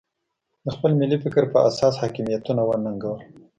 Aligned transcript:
د 0.65 0.67
خپل 0.75 0.91
ملي 1.01 1.17
فکر 1.23 1.43
په 1.53 1.57
اساس 1.69 1.93
حاکمیتونه 2.01 2.61
وننګول. 2.65 3.19